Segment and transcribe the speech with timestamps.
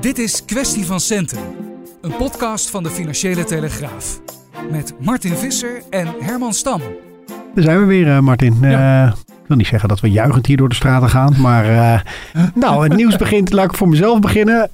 [0.00, 1.38] Dit is Kwestie van Centen,
[2.00, 4.20] een podcast van de Financiële Telegraaf.
[4.70, 6.80] Met Martin Visser en Herman Stam.
[7.54, 8.58] Daar zijn we weer, uh, Martin.
[8.62, 11.34] Uh, ik wil niet zeggen dat we juichend hier door de straten gaan.
[11.40, 12.00] Maar uh,
[12.54, 14.70] nou, het nieuws begint, laat ik voor mezelf beginnen,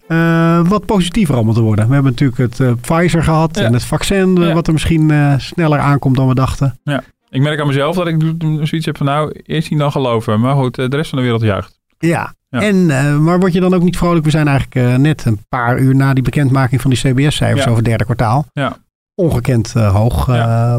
[0.69, 1.89] wat positiever allemaal te worden.
[1.89, 4.55] We hebben natuurlijk het Pfizer gehad en het vaccin, ja.
[4.55, 6.79] wat er misschien sneller aankomt dan we dachten.
[6.85, 10.41] Ja, ik merk aan mezelf dat ik zoiets heb van nou, eerst niet dan geloven.
[10.41, 11.80] Maar goed, de rest van de wereld juicht.
[12.09, 12.61] Ja, ja.
[12.61, 14.25] En, uh, maar word je dan ook niet vrolijk?
[14.25, 17.77] We zijn eigenlijk uh, net een paar uur na die bekendmaking van die CBS-cijfers over
[17.77, 18.47] het derde kwartaal.
[18.53, 18.77] Ja.
[19.15, 20.27] Ongekend uh, hoog.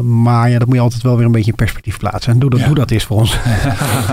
[0.02, 2.32] maar ja, dat moet je altijd wel weer een beetje in perspectief plaatsen.
[2.32, 3.38] En doe dat, doe dat eens voor ons.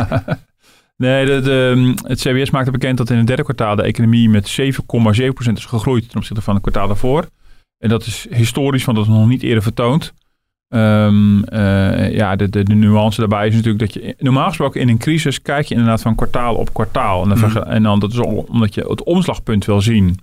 [0.98, 4.62] nee, de, de, het CBS maakte bekend dat in het derde kwartaal de economie met
[4.62, 4.68] 7,7%
[5.54, 7.28] is gegroeid ten opzichte van het kwartaal daarvoor.
[7.78, 10.14] En dat is historisch, want dat is nog niet eerder vertoond.
[10.70, 14.90] Um, uh, ja, de, de, de, nuance daarbij is natuurlijk dat je normaal gesproken in
[14.90, 17.24] een crisis kijk je inderdaad van kwartaal op kwartaal.
[17.24, 17.58] En dan, mm.
[17.58, 20.20] en dan dat is omdat je het omslagpunt wil zien.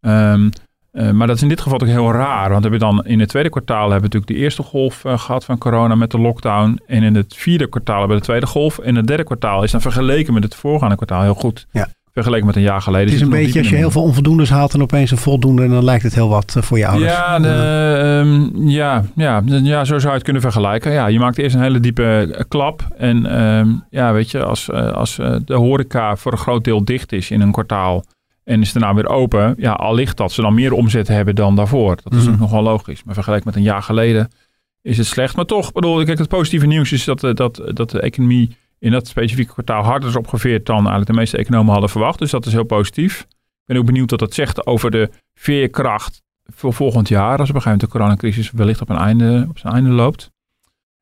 [0.00, 0.50] Um,
[0.92, 2.50] uh, maar dat is in dit geval ook heel raar.
[2.50, 5.18] Want heb je dan in het tweede kwartaal hebben we natuurlijk de eerste golf uh,
[5.18, 6.80] gehad van corona met de lockdown.
[6.86, 8.78] En in het vierde kwartaal hebben we de tweede golf.
[8.78, 11.66] En het derde kwartaal is dan vergeleken met het voorgaande kwartaal heel goed.
[11.70, 13.06] Ja vergeleken met een jaar geleden.
[13.06, 15.70] Het is een beetje als je heel veel onvoldoendes haalt en opeens een voldoende, en
[15.70, 17.12] dan lijkt het heel wat eh, voor je ouders.
[17.12, 20.92] Ja, de, um, ja, ja, ja, zo zou je het kunnen vergelijken.
[20.92, 22.86] Ja, je maakt eerst een hele diepe eh, klap.
[22.96, 27.12] En um, ja, weet je, als, uh, als de horeca voor een groot deel dicht
[27.12, 28.04] is in een kwartaal
[28.44, 31.56] en is daarna weer open, ja, al ligt dat ze dan meer omzet hebben dan
[31.56, 31.96] daarvoor.
[32.02, 32.40] Dat is mm -hmm.
[32.40, 33.04] nog wel logisch.
[33.04, 34.30] Maar vergeleken met een jaar geleden
[34.82, 35.36] is het slecht.
[35.36, 39.06] Maar toch, bedoel, kijk, het positieve nieuws is dat, dat, dat de economie in dat
[39.06, 42.18] specifieke kwartaal harder is opgeveerd dan eigenlijk de meeste economen hadden verwacht.
[42.18, 43.20] Dus dat is heel positief.
[43.20, 47.38] Ik ben ook benieuwd wat dat zegt over de veerkracht voor volgend jaar.
[47.38, 50.30] Als op een gegeven moment de coronacrisis wellicht op, een einde, op zijn einde loopt.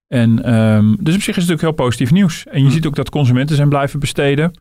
[0.07, 2.47] En um, dus op zich is het natuurlijk heel positief nieuws.
[2.47, 2.73] En je hm.
[2.73, 4.53] ziet ook dat consumenten zijn blijven besteden.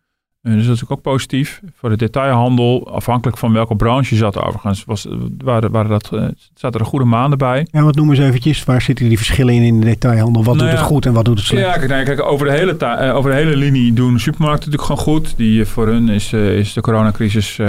[0.41, 1.61] Uh, dus dat is ook positief.
[1.73, 6.27] Voor de detailhandel, afhankelijk van welke branche je zat overigens, was, waren, waren dat, uh,
[6.53, 7.67] zaten er goede maanden bij.
[7.71, 8.63] Ja, wat noemen ze eventjes?
[8.63, 10.43] Waar zitten die verschillen in in de detailhandel?
[10.43, 11.65] Wat nou doet het goed en wat doet het slecht?
[11.65, 15.37] Ja, kijk, kijk over, de hele over de hele linie doen supermarkten natuurlijk gewoon goed.
[15.37, 17.59] Die, voor hun is, is de coronacrisis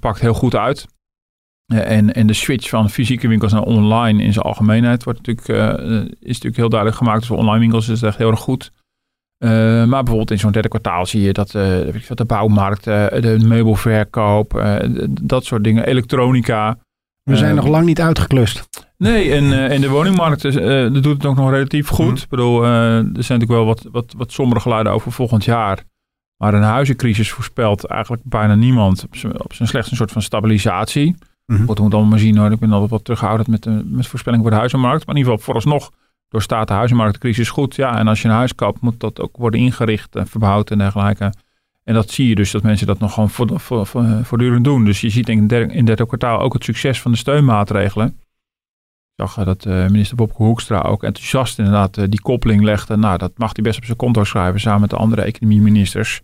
[0.00, 0.86] pakt heel goed uit.
[1.66, 5.78] en, en de switch van fysieke winkels naar online in zijn algemeenheid wordt natuurlijk,
[6.20, 7.18] is natuurlijk heel duidelijk gemaakt.
[7.18, 8.72] Dus voor online winkels is het echt heel erg goed.
[9.38, 9.50] Uh,
[9.84, 11.62] maar bijvoorbeeld in zo'n derde kwartaal zie je dat uh,
[12.08, 14.64] de bouwmarkt, uh, de meubelverkoop,
[15.08, 16.78] dat soort dingen, elektronica.
[17.22, 18.68] We zijn nog lang niet uitgeklust.
[18.96, 20.42] Nee, en, en de woningmarkt
[20.92, 22.06] doet het ook nog relatief goed.
[22.06, 22.16] Mm.
[22.16, 25.82] Ik bedoel, er zijn natuurlijk wel wat, wat, wat sombere geluiden over volgend jaar.
[26.36, 29.06] Maar een huizencrisis voorspelt eigenlijk bijna niemand.
[29.36, 31.06] Op zijn slechts een soort van stabilisatie.
[31.06, 31.64] Mm -hmm.
[31.64, 32.52] Moeten allemaal maar zien hoor.
[32.52, 35.06] Ik ben altijd wat terughoudend met, met voorspellingen voor de huizenmarkt.
[35.06, 35.90] Maar in ieder geval vooralsnog
[36.28, 37.74] door staat de huizenmarktcrisis goed.
[37.74, 40.78] Ja, en als je een huis koopt, moet dat ook worden ingericht en verbouwd en
[40.78, 41.32] dergelijke.
[41.84, 43.86] En dat zie je dus dat mensen dat nog gewoon voor,
[44.22, 44.84] voortdurend doen.
[44.84, 48.06] Dus je ziet in, in derde kwartaal ook het succes van de steunmaatregelen.
[49.16, 52.96] Ik zag dat uh, minister Bobke Hoekstra ook enthousiast inderdaad die koppeling legde.
[52.96, 56.20] Nou, dat mag hij best op zijn konto schrijven samen met de andere economieministers.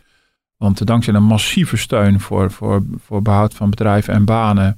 [0.56, 4.76] Want dankzij een massieve steun voor, voor, voor behoud van bedrijven en banen,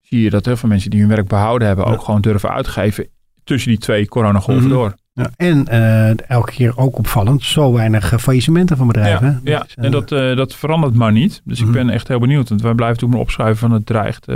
[0.00, 3.08] zie je dat heel veel mensen die hun werk behouden hebben ook gewoon durven uitgeven
[3.44, 4.78] tussen die twee coronagolven mm -hmm.
[4.78, 4.94] door.
[5.14, 9.40] Ja, en uh, elke keer ook opvallend, zo weinig uh, faillissementen van bedrijven.
[9.44, 9.58] Ja, ja.
[9.60, 11.42] Dus, uh, en dat, dat verandert maar niet.
[11.44, 11.74] Dus mm -hmm.
[11.74, 11.86] ik mhm.
[11.86, 12.48] ben echt heel benieuwd.
[12.48, 14.26] Want wij blijven toen maar opschuiven van het dreigt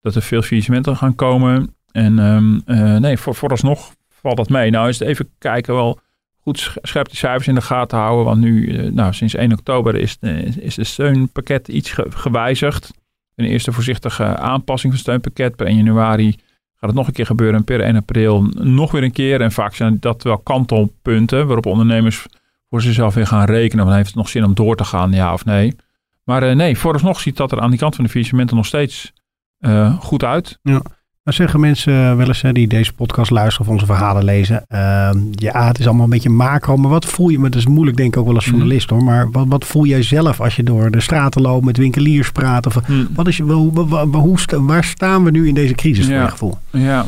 [0.00, 1.74] dat er veel faillissementen gaan komen.
[1.92, 2.62] En um,
[3.00, 4.70] nee, voor, vooralsnog valt dat mee.
[4.70, 5.98] Nou is het even kijken wel
[6.40, 8.24] goed scherp die cijfers in de gaten houden.
[8.24, 10.18] Want nu, nou, sinds 1 oktober is,
[10.58, 12.90] is de steunpakket iets ge gewijzigd.
[13.34, 15.56] Een eerste voorzichtige aanpassing van het steunpakket.
[15.56, 16.36] Per 1 januari
[16.84, 17.64] gaat het nog een keer gebeuren.
[17.64, 19.40] per 1 april nog weer een keer.
[19.40, 22.26] En vaak zijn dat wel kantelpunten waarop ondernemers
[22.70, 23.84] voor zichzelf weer gaan rekenen.
[23.84, 25.76] Want heeft het nog zin om door te gaan, ja of nee?
[26.24, 29.12] Maar uh, nee, vooralsnog ziet dat er aan die kant van de faillissementen nog steeds
[29.60, 30.58] uh, goed uit.
[30.62, 30.82] Ja.
[31.24, 34.64] Dan zeggen mensen wel eens hè, die deze podcast luisteren of onze verhalen lezen.
[34.68, 36.76] Uh, ja, het is allemaal een beetje macro.
[36.76, 37.38] Maar wat voel je?
[37.38, 39.04] Maar dat is moeilijk denk ik ook wel als journalist hoor.
[39.04, 42.66] Maar wat, wat voel jij zelf als je door de straten loopt met winkeliers praat?
[42.66, 43.08] Of, mm.
[43.14, 46.12] wat is, hoe, hoe, hoe, waar staan we nu in deze crisis ja.
[46.12, 46.58] voor je gevoel?
[46.70, 47.06] Ja.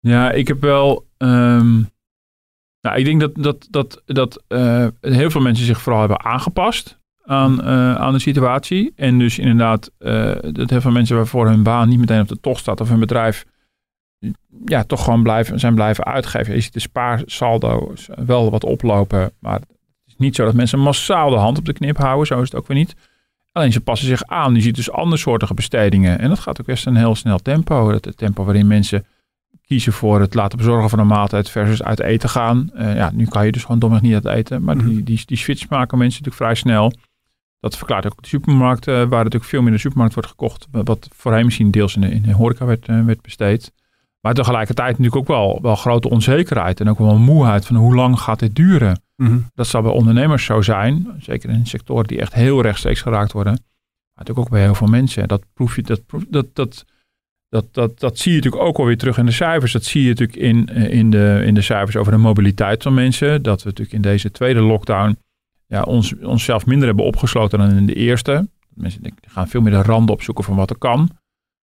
[0.00, 1.06] ja, ik heb wel...
[1.18, 1.90] Um,
[2.80, 6.99] nou, ik denk dat, dat, dat, dat uh, heel veel mensen zich vooral hebben aangepast
[7.30, 8.92] aan, uh, aan de situatie.
[8.96, 12.40] En dus inderdaad, uh, dat heel veel mensen waarvoor hun baan niet meteen op de
[12.40, 13.44] tocht staat of hun bedrijf
[14.64, 16.54] ja, toch gewoon blijven, zijn blijven uitgeven.
[16.54, 19.68] Je ziet de spaarsaldo's wel wat oplopen, maar het
[20.06, 22.26] is niet zo dat mensen massaal de hand op de knip houden.
[22.26, 22.96] Zo is het ook weer niet.
[23.52, 24.54] Alleen ze passen zich aan.
[24.54, 26.18] Je ziet dus andersoortige bestedingen.
[26.18, 27.90] En dat gaat ook best een heel snel tempo.
[27.90, 29.06] Het tempo waarin mensen
[29.66, 32.70] kiezen voor het laten bezorgen van een maaltijd versus uit eten gaan.
[32.74, 34.62] Uh, ja, nu kan je dus gewoon domweg niet uit eten.
[34.62, 36.92] Maar die, die, die switch maken mensen natuurlijk vrij snel.
[37.60, 40.66] Dat verklaart ook de supermarkten, waar natuurlijk veel meer in de supermarkt wordt gekocht.
[40.70, 43.72] Wat voorheen misschien deels in de, in de horeca werd, werd besteed.
[44.20, 48.18] Maar tegelijkertijd natuurlijk ook wel, wel grote onzekerheid en ook wel moeheid van hoe lang
[48.18, 49.02] gaat dit duren.
[49.16, 53.32] Mm Dat zal bij ondernemers zo zijn, zeker in sectoren die echt heel rechtstreeks geraakt
[53.32, 53.52] worden.
[53.52, 55.28] Maar natuurlijk ook bij heel veel mensen.
[55.28, 56.84] Dat proef je, dat, dat, dat,
[57.48, 59.72] dat, dat, dat zie je natuurlijk ook alweer terug in de cijfers.
[59.72, 62.94] Dat zie je natuurlijk in, eh, in, de, in de cijfers over de mobiliteit van
[62.94, 63.42] mensen.
[63.42, 65.16] Dat we natuurlijk in deze tweede lockdown
[65.70, 68.48] ja, ons, onszelf minder hebben opgesloten dan in de eerste.
[68.74, 71.10] Mensen gaan veel meer de randen opzoeken van wat er kan.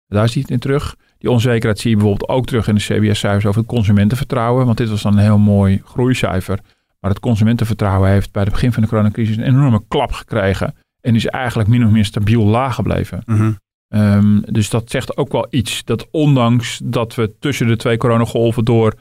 [0.07, 0.95] Daar zie je het in terug.
[1.17, 4.65] Die onzekerheid zie je bijvoorbeeld ook terug in de CBS-cijfers over het consumentenvertrouwen.
[4.65, 6.59] Want dit was dan een heel mooi groeicijfer.
[6.99, 10.75] Maar het consumentenvertrouwen heeft bij het begin van de coronacrisis een enorme klap gekregen.
[11.01, 13.21] En is eigenlijk min of meer stabiel laag gebleven.
[13.25, 13.51] Mhm.
[13.87, 15.83] Ehm, dus dat zegt ook wel iets.
[15.83, 18.93] Dat ondanks dat we tussen de twee coronagolven door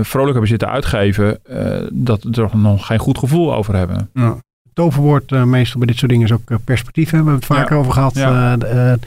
[0.00, 4.10] vrolijk hebben zitten uitgeven, uh, dat er nog geen goed gevoel over hebben.
[4.14, 4.36] Ja.
[4.72, 7.04] Toverwoord uh, meestal bij dit soort dingen is ook perspectief.
[7.10, 7.10] Hè?
[7.10, 8.14] We hebben het vaker over gehad.
[8.14, 8.98] Ja.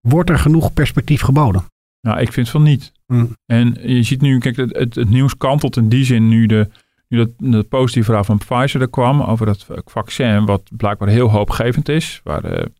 [0.00, 1.64] wordt er genoeg perspectief geboden?
[2.00, 2.92] Nou, ik vind van niet.
[3.06, 3.36] Mm.
[3.46, 6.68] En je ziet nu, kijk, het, het, het, nieuws kantelt in die zin nu de,
[7.08, 11.30] nu dat, de positieve verhaal van Pfizer er kwam over dat vaccin, wat blijkbaar heel
[11.30, 12.72] hoopgevend is, waar de,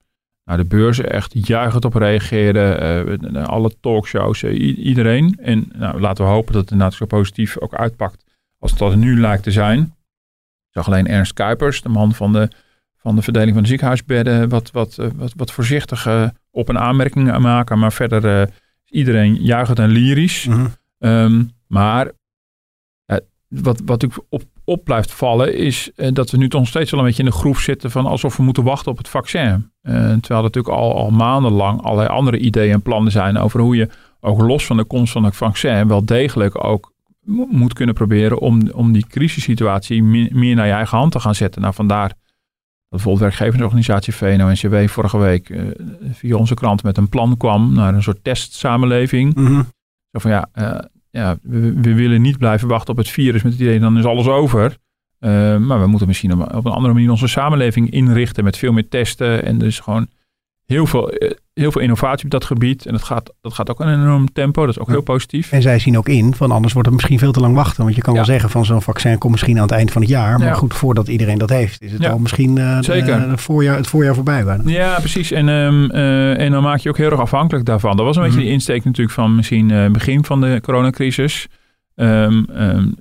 [0.57, 5.39] de beurzen echt juichend op reageerden, uh, alle talkshows, uh, iedereen.
[5.43, 8.25] En nou, laten we hopen dat het inderdaad zo positief ook uitpakt
[8.59, 9.81] als het dat nu lijkt te zijn.
[9.81, 12.49] Ik zag alleen Ernst Kuipers, de man van de,
[12.97, 17.79] van de verdeling van de ziekenhuisbedden, wat, wat, wat, wat voorzichtig op een aanmerking maken,
[17.79, 18.51] maar verder
[18.85, 20.47] iedereen juichend en lyrisch.
[20.47, 20.67] Mhm.
[20.99, 22.13] Ehm, maar
[23.51, 27.01] wat, wat ik op, op blijft vallen is uh, dat we nu toch steeds wel
[27.01, 29.71] een beetje in de groef zitten van alsof we moeten wachten op het vaccin.
[29.83, 33.77] Uh, terwijl er natuurlijk al, al maandenlang allerlei andere ideeën en plannen zijn over hoe
[33.77, 33.89] je
[34.21, 36.93] ook los van de komst van het vaccin wel degelijk ook
[37.51, 41.63] moet kunnen proberen om, om die crisissituatie meer naar je eigen hand te gaan zetten.
[41.63, 42.13] Nou, vandaar
[42.89, 45.63] bijvoorbeeld werkgeversorganisatie VNO-NCW vorige week uh,
[46.13, 49.35] via onze krant met een plan kwam naar een soort testsamenleving.
[49.35, 49.67] Mm
[50.11, 50.79] Zo van ja, uh,
[51.11, 54.27] ja we, willen niet blijven wachten op het virus met het idee dan is alles
[54.27, 54.77] over.
[55.21, 58.73] Uh, maar we moeten misschien op, op, een andere manier onze samenleving inrichten met veel
[58.73, 60.09] meer testen en dus gewoon
[60.71, 62.87] heel veel, eh, heel veel innovatie op dat gebied.
[62.87, 64.67] En dat gaat, dat gaat ook een enorm tempo.
[64.67, 65.53] Dat is ook heel positief.
[65.53, 67.83] En zij zien ook in van anders wordt het misschien veel te lang wachten.
[67.85, 70.11] Want je kan wel zeggen van zo'n vaccin komt misschien aan het eind van het
[70.11, 70.39] jaar.
[70.39, 73.29] Maar goed, voordat iedereen dat heeft, is het al misschien uh, Zeker.
[73.29, 74.63] De, voorjaar, het voorjaar voorbij bijna.
[74.67, 75.31] Ja, precies.
[75.31, 77.97] En, um, uh, en dan maak je ook heel erg afhankelijk daarvan.
[77.97, 78.47] Dat was een beetje mhm.
[78.47, 81.47] de insteek natuurlijk van misschien uh, begin van de coronacrisis.
[81.95, 82.95] Um, um,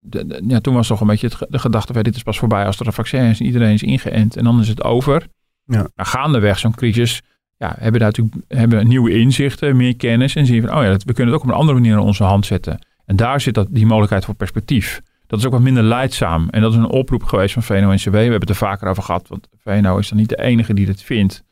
[0.00, 2.80] de, ja, toen was toch een beetje de gedachte, van dit is pas voorbij als
[2.80, 5.26] er een vaccin is en iedereen is ingeënt en dan is het over.
[5.72, 5.88] Ja.
[5.94, 7.22] Maar gaandeweg zo'n crisis
[7.56, 11.04] ja, hebben daar natuurlijk hebben nieuwe inzichten, meer kennis en zien van, oh ja, dat,
[11.04, 12.86] we kunnen het ook op een andere manier in onze hand zetten.
[13.04, 15.00] En daar zit dat, die mogelijkheid voor perspectief.
[15.26, 16.48] Dat is ook wat minder leidzaam.
[16.50, 18.10] En dat is een oproep geweest van VNO-NCW.
[18.10, 20.86] We hebben het er vaker over gehad, want VNO is dan niet de enige die
[20.86, 21.44] dit vindt.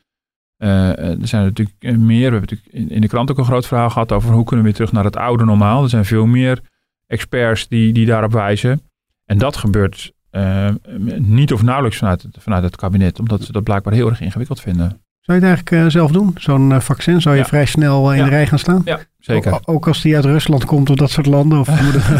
[0.57, 2.31] Uh, er zijn natuurlijk meer.
[2.31, 4.63] We hebben natuurlijk in de krant ook een groot verhaal gehad over hoe kunnen we
[4.63, 5.83] weer terug naar het oude normaal.
[5.83, 6.61] Er zijn veel meer
[7.07, 8.81] experts die, die daarop wijzen.
[9.25, 10.69] En dat gebeurt uh,
[11.17, 14.61] niet of nauwelijks vanuit het, vanuit het kabinet, omdat ze dat blijkbaar heel erg ingewikkeld
[14.61, 15.01] vinden.
[15.21, 16.31] Zou je het eigenlijk uh, zelf doen?
[16.35, 17.21] Zo'n uh, vaccin?
[17.21, 18.81] Zou je vrij snel in de rij gaan staan?
[18.85, 19.53] Ja, zeker.
[19.53, 21.59] O ook als die uit Rusland komt of dat soort landen?
[21.59, 21.67] Of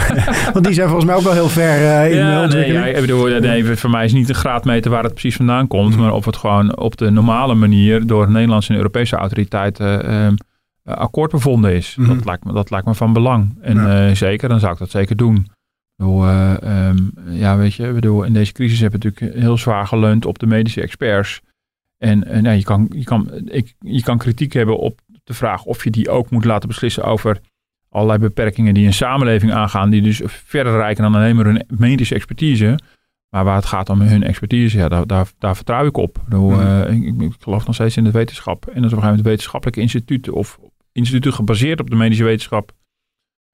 [0.54, 2.84] want die zijn volgens mij ook wel heel ver in ja, de ontwikkeling.
[2.84, 5.96] Nee, ik bedoel, nee, voor mij is niet een graadmeter waar het precies vandaan komt.
[5.96, 6.02] Mm.
[6.02, 10.34] Maar of het gewoon op de normale manier door Nederlandse en Europese autoriteiten ehm,
[10.84, 11.96] akkoord bevonden is.
[11.96, 12.08] Mm.
[12.08, 13.58] Dat, lijkt me, dat lijkt me van belang.
[13.62, 15.48] En zeker, dan zou ik dat zeker doen.
[16.02, 20.26] Uh, um, ja, weet je, bedoel, in deze crisis hebben we natuurlijk heel zwaar geleund
[20.26, 21.42] op de medische experts.
[21.98, 25.64] En, en ja, je, kan, je, kan, ik, je kan kritiek hebben op de vraag
[25.64, 27.40] of je die ook moet laten beslissen over
[27.90, 32.16] allerlei beperkingen die een samenleving aangaan, die dus verder reiken dan alleen maar hun medische
[32.16, 32.80] expertise.
[33.30, 36.22] Maar waar het gaat om hun expertise, ja, daar, daar, daar vertrouw ik op.
[36.24, 38.68] Bedoel, uh, ik, ik, geloof nog steeds in de wetenschap.
[38.68, 40.60] En dat is op een gegeven moment wetenschappelijke instituten of
[40.92, 42.72] instituten gebaseerd op de medische wetenschap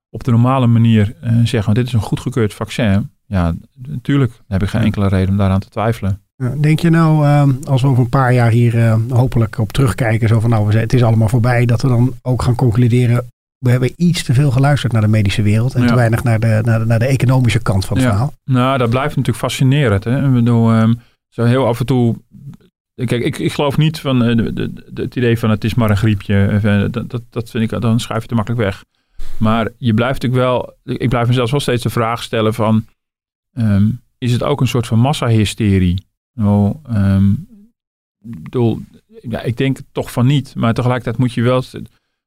[0.09, 3.09] op de normale manier uh, zeggen, dit is een goedgekeurd vaccin.
[3.25, 3.55] Ja,
[3.87, 6.21] natuurlijk heb ik geen enkele reden om daaraan te twijfelen.
[6.59, 10.27] Denk je nou, uh, als we over een paar jaar hier uh, hopelijk op terugkijken,
[10.27, 13.25] zo van nou, het is allemaal voorbij, dat we dan ook gaan concluderen,
[13.57, 16.61] we hebben iets te veel geluisterd naar de medische wereld en te weinig naar de,
[16.63, 18.11] naar de, naar de economische kant van het ja.
[18.11, 18.33] verhaal?
[18.45, 20.03] Nou, dat blijft natuurlijk fascinerend.
[20.03, 20.25] Hè?
[20.25, 22.15] Ik bedoel, um, zo heel af en toe
[23.05, 25.97] Kijk, ik, ik geloof niet van de, de, het idee van het is maar een
[25.97, 26.59] griepje.
[26.91, 28.83] Dat, dat, dat vind ik, dan schuif je te makkelijk weg.
[29.37, 32.85] Maar je blijft natuurlijk wel, ik blijf mezelf wel steeds de vraag stellen van,
[33.53, 36.05] um, is het ook een soort van massahysterie?
[36.33, 37.47] Nou, um,
[38.19, 38.81] bedoel,
[39.21, 41.63] ja, ik denk toch van niet, maar tegelijkertijd moet je wel,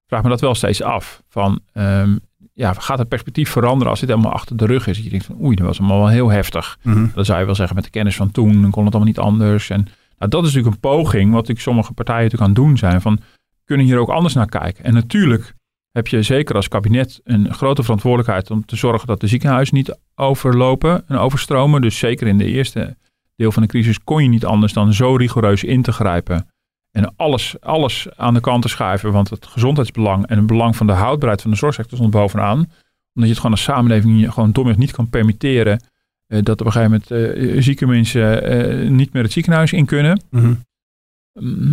[0.07, 1.23] vraag me dat wel steeds af.
[1.29, 2.21] Van, um,
[2.53, 4.95] ja, gaat het perspectief veranderen als dit helemaal achter de rug is.
[4.95, 6.79] Dat je denkt van oei, dat was allemaal wel heel heftig.
[6.83, 7.07] Mhm.
[7.15, 9.19] Dan zou je wel zeggen met de kennis van toen, dan kon het allemaal niet
[9.19, 9.71] anders.
[9.71, 9.89] En
[10.19, 13.01] nou, dat is natuurlijk een poging, wat ik sommige partijen natuurlijk aan het doen zijn.
[13.01, 13.21] Van,
[13.65, 14.85] kunnen hier ook anders naar kijken?
[14.85, 15.55] En natuurlijk
[15.93, 19.99] heb je zeker als kabinet een grote verantwoordelijkheid om te zorgen dat de ziekenhuizen niet
[20.15, 21.81] overlopen en overstromen.
[21.81, 22.97] Dus zeker in de eerste
[23.37, 26.49] deel van de crisis kon je niet anders dan zo rigoureus in te grijpen.
[26.91, 30.87] En alles, alles aan de kant te schuiven, want het gezondheidsbelang en het belang van
[30.87, 32.59] de houdbaarheid van de zorgsector stond bovenaan.
[32.59, 32.73] Omdat
[33.15, 35.81] je het gewoon als samenleving gewoon domweg niet kan permitteren
[36.27, 39.85] eh, dat op een gegeven moment eh, zieke mensen eh, niet meer het ziekenhuis in
[39.85, 40.23] kunnen.
[40.31, 40.55] Mhm.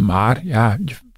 [0.06, 0.78] Maar ja,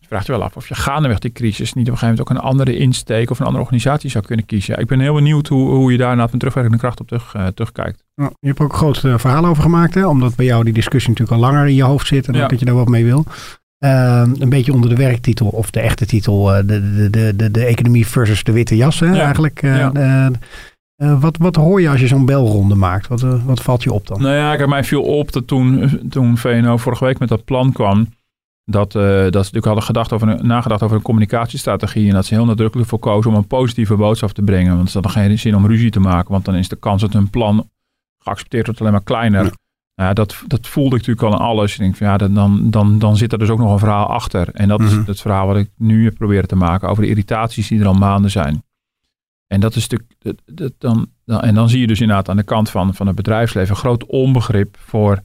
[0.10, 2.30] vraagt je wel af of je gaandeweg die crisis niet op een gegeven moment ook
[2.44, 4.78] een andere insteek of een andere organisatie zou kunnen kiezen.
[4.80, 7.48] Ik ben heel benieuwd hoe, hoe je daar met een terugwerkende kracht op terug, uh,
[7.48, 8.04] terugkijkt.
[8.16, 10.08] Nou, je hebt er ook een groot uh, verhaal over gemaakt, hè?
[10.08, 12.48] omdat bij jou die discussie natuurlijk al langer in je hoofd zit en Ja.
[12.48, 13.25] dat je daar wat mee wil.
[13.86, 17.66] Uh, een beetje onder de werktitel, of de echte titel, de, de, de, de, de
[17.66, 19.22] economie versus de witte jas, hè, Ja.
[19.24, 19.62] eigenlijk.
[19.62, 19.92] Ja.
[21.01, 23.08] uh, wat, wat hoor je als je zo'n belronde maakt?
[23.08, 24.22] Wat, uh, wat valt je op dan?
[24.22, 27.72] Nou ja, kijk, mij viel op dat toen, toen VNO vorige week met dat plan
[27.72, 28.08] kwam,
[28.69, 32.25] dat, uh, dat ze natuurlijk hadden gedacht over een, nagedacht over een communicatiestrategie en dat
[32.25, 34.75] ze heel nadrukkelijk voor kozen om een positieve boodschap te brengen.
[34.75, 37.13] Want ze hadden geen zin om ruzie te maken, want dan is de kans dat
[37.13, 37.69] hun plan
[38.19, 39.43] geaccepteerd wordt alleen maar kleiner.
[39.43, 39.51] Ja.
[39.93, 41.73] Ja, dat, dat voelde ik natuurlijk al aan alles.
[41.73, 44.49] Ik denk van ja, dan, dan, dan zit er dus ook nog een verhaal achter.
[44.53, 44.99] En dat Mhm.
[44.99, 47.88] is het verhaal wat ik nu heb proberen te maken over de irritaties die er
[47.88, 48.63] al maanden zijn.
[49.47, 52.38] En dat is natuurlijk, dat, dat, dan, dan, en dan zie je dus inderdaad aan
[52.38, 55.21] de kant van, van het bedrijfsleven groot onbegrip voor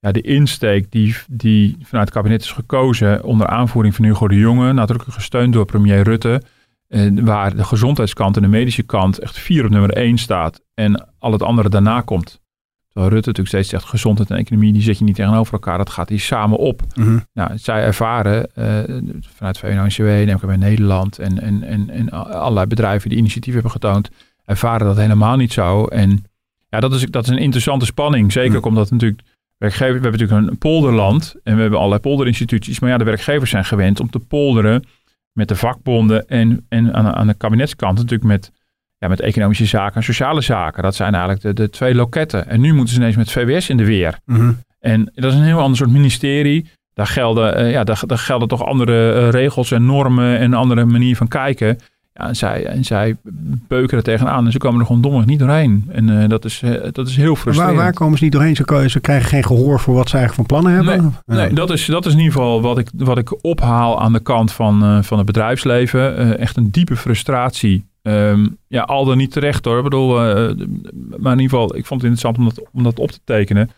[0.00, 4.38] ja, de insteek die, die vanuit het kabinet is gekozen onder aanvoering van Hugo de
[4.38, 6.42] Jonge, nadrukkelijk gesteund door premier Rutte,
[6.88, 11.08] eh, waar de gezondheidskant en de medische kant echt vier op nummer één staat en
[11.18, 12.40] al het andere daarna komt.
[12.88, 15.90] Terwijl Rutte natuurlijk steeds zegt, gezondheid en economie, die zet je niet tegenover elkaar, dat
[15.90, 16.82] gaat hier samen op.
[16.94, 17.18] Mhm.
[17.32, 22.66] Nou, zij ervaren eh, vanuit VNO-NCW, neem ik bij Nederland en, en, en, en allerlei
[22.66, 24.10] bedrijven die initiatief hebben getoond,
[24.44, 25.84] ervaren dat helemaal niet zo.
[25.84, 26.24] En
[26.68, 28.32] ja, dat is, dat is een interessante spanning.
[28.32, 28.66] Zeker Hm.
[28.66, 29.22] omdat natuurlijk
[29.60, 33.50] werkgevers, we hebben natuurlijk een polderland en we hebben allerlei polderinstituties, maar ja, de werkgevers
[33.50, 34.84] zijn gewend om te polderen
[35.32, 38.52] met de vakbonden en, en aan, de- aan de kabinetskant natuurlijk met,
[38.98, 40.82] ja, met economische zaken en sociale zaken.
[40.82, 42.46] Dat zijn eigenlijk de, de twee loketten.
[42.48, 44.18] En nu moeten ze ineens met VWS in de weer.
[44.24, 44.52] Mhm.
[44.80, 46.68] En dat is een heel ander soort ministerie.
[46.94, 50.54] Daar gelden, eh, ja, daar, daar gelden toch andere eh, regels en normen en een
[50.54, 51.78] andere manier van kijken.
[52.12, 53.16] Ja, en, zij, en zij
[53.68, 55.88] beuken er tegenaan en ze komen er gewoon domweg niet doorheen.
[55.92, 57.76] En eh, dat, is, eh, dat is heel Waar, frustrerend.
[57.76, 58.56] waar komen ze niet doorheen?
[58.56, 61.14] Ze, krijgen geen gehoor voor wat ze eigenlijk van plannen hebben?
[61.26, 64.20] Nee, dat is, dat is in ieder geval wat ik, wat ik ophaal aan de
[64.20, 66.38] kant van, eh, van het bedrijfsleven.
[66.38, 67.84] Echt een diepe frustratie.
[68.02, 69.78] Ehm, ja, al dan niet terecht hoor.
[69.78, 73.10] Ik bedoel, maar in ieder geval, ik vond het interessant om dat, om dat op
[73.10, 73.70] te tekenen.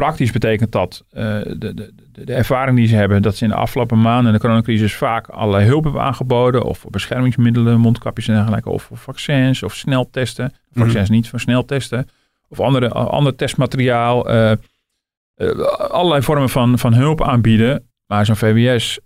[0.00, 1.22] Praktisch betekent dat eh,
[1.56, 4.38] de, de, de, ervaring die ze hebben, dat ze in de afgelopen maanden in de
[4.38, 6.62] coronacrisis vaak allerlei hulp hebben aangeboden.
[6.62, 8.70] Of voor beschermingsmiddelen, mondkapjes en dergelijke.
[8.70, 10.52] Of voor vaccins of sneltesten.
[10.72, 12.08] Vaccins niet, voor sneltesten.
[12.48, 14.28] Of andere, ander testmateriaal.
[14.28, 14.58] eh, eh,
[15.90, 17.88] allerlei vormen van, van hulp aanbieden.
[18.06, 18.98] Maar zo'n VWS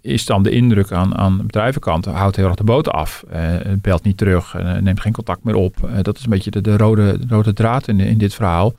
[0.00, 2.04] is dan de indruk aan, aan de bedrijvenkant.
[2.04, 3.24] Houdt heel erg de boot af.
[3.80, 4.54] belt niet terug.
[4.80, 5.76] neemt geen contact meer op.
[6.02, 8.74] Dat is een beetje de, de, rode, de rode draad in, in dit verhaal.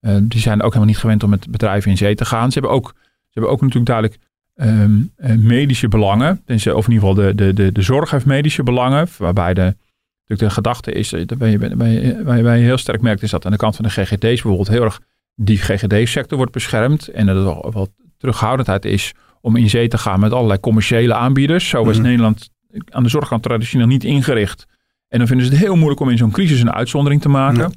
[0.00, 2.52] Eh, die zijn ook helemaal niet gewend om met bedrijven in zee te gaan.
[2.52, 4.18] Ze hebben ook, ze hebben ook natuurlijk duidelijk
[4.54, 6.42] ehm, eh, medische belangen.
[6.44, 9.06] Tenzij- Of in ieder geval de, de, de, de zorg heeft medische belangen.
[9.18, 13.00] Waarbij de, natuurlijk de gedachte is, eh, waar je, waar, je, waar je- heel sterk
[13.00, 15.00] merkt, is dat aan de kant van de GGD's bijvoorbeeld heel erg
[15.34, 17.08] die GGD-sector wordt beschermd.
[17.08, 21.14] En dat er wel, wel terughoudendheid is om in zee te gaan met allerlei commerciële
[21.14, 21.68] aanbieders.
[21.68, 22.06] Zo is Mhm.
[22.06, 22.50] Nederland
[22.90, 24.66] aan de zorgkant traditioneel niet ingericht.
[25.08, 27.60] En dan vinden ze het heel moeilijk om in zo'n crisis een uitzondering te maken.
[27.60, 27.70] Ja.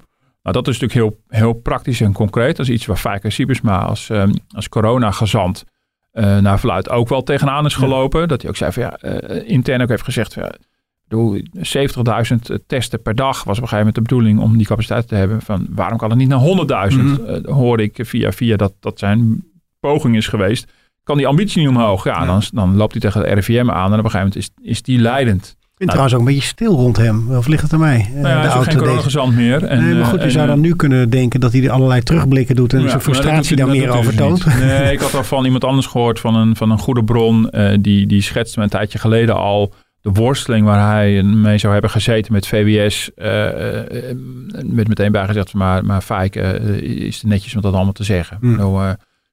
[0.43, 2.55] Nou, dat is natuurlijk heel, heel praktisch en concreet.
[2.57, 5.63] Dat is iets waar Fijker Siebersma als, ehm, als corona-gezant
[6.11, 7.79] eh, naar verluidt ook wel tegenaan is Ja.
[7.79, 8.27] gelopen.
[8.27, 10.59] Dat hij ook zei van ja, eh, intern ook heeft gezegd van ja, ik
[11.07, 15.07] bedoel, 70.000 testen per dag was op een gegeven moment de bedoeling om die capaciteit
[15.07, 15.41] te hebben.
[15.41, 17.03] Van waarom kan het niet naar 100.000?
[17.19, 17.25] Mhm.
[17.25, 19.43] Eh, hoorde ik via via dat dat zijn
[19.79, 20.71] poging is geweest.
[21.03, 22.03] Kan die ambitie niet omhoog?
[22.03, 22.25] Ja, Ja.
[22.25, 24.81] Dan, dan loopt hij tegen de RIVM aan en op een gegeven moment is, is
[24.81, 25.57] die leidend.
[25.81, 27.35] Ik vind trouwens ook een beetje stil rond hem.
[27.35, 28.09] Of ligt het aan mij?
[28.15, 29.63] Eh, Nou ja, hij is geen auto- coronagezant meer.
[29.63, 31.63] En, nee, maar eh, goed, je en, zou eh, dan nu kunnen denken dat hij
[31.63, 34.45] er allerlei terugblikken doet en Ja, zijn frustratie daar hij- meer hij over dus toont.
[34.59, 37.49] Nee, ik had al van iemand anders gehoord, van een, van een goede bron.
[37.49, 41.73] eh, die, die schetste me een tijdje geleden al de worsteling waar hij mee zou
[41.73, 43.11] hebben gezeten met VWS.
[43.15, 44.15] eh eh,
[44.63, 48.37] met meteen bijgezegd, maar, maar Fijk eh, is het netjes om dat allemaal te zeggen.
[48.39, 48.55] Hmm.
[48.55, 48.91] Nou, eh,